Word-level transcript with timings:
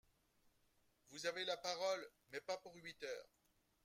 Vous 1.11 1.27
avez 1.27 1.45
la 1.45 1.57
parole, 1.57 2.09
mais 2.31 2.41
pas 2.41 2.57
pour 2.57 2.73
huit 2.77 3.03
heures 3.03 3.29